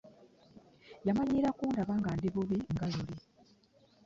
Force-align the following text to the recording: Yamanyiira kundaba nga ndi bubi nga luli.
Yamanyiira 1.07 1.55
kundaba 1.57 1.93
nga 1.99 2.11
ndi 2.17 2.27
bubi 2.33 2.57
nga 2.73 2.85
luli. 2.93 3.15